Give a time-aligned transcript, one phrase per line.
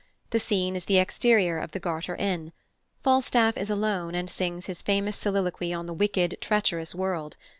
[0.31, 2.53] The scene is the exterior of the Garter Inn.
[3.03, 7.37] Falstaff is alone, and sings his famous soliloquy on the wicked, treacherous world.